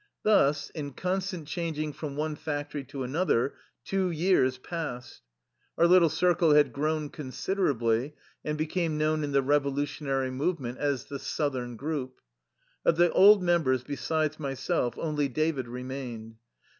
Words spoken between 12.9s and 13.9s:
the old members,